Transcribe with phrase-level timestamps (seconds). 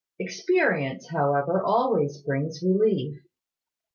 [0.17, 3.21] Experience, however, always brings relief.